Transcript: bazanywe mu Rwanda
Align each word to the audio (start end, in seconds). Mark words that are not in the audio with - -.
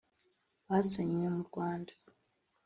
bazanywe 0.67 1.27
mu 1.35 1.41
Rwanda 1.49 1.93